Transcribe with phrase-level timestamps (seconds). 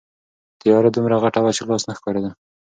[0.59, 2.31] تیاره دومره غټه وه چې لاس نه ښکارېده.